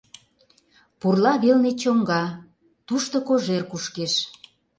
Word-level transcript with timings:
Пурла 0.99 1.33
велне 1.43 1.71
чоҥга, 1.81 2.23
тушто 2.87 3.17
кожер 3.27 3.63
кушкеш. 3.71 4.13